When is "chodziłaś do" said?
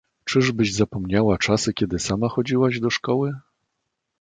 2.29-2.89